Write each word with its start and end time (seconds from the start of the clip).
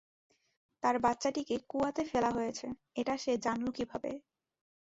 তার 0.83 0.95
বাচ্চাটিকে 0.99 1.55
কুয়াতে 1.69 2.03
ফেলা 2.11 2.29
হয়েছে, 2.31 2.67
এটা 2.95 3.13
সে 3.17 3.33
জানল 3.45 3.67
কীভাবে? 3.77 4.11